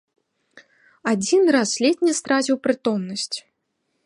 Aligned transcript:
Адзін 1.11 1.43
раз 1.57 1.69
ледзь 1.87 2.05
не 2.09 2.13
страціў 2.21 2.55
прытомнасць. 2.67 3.37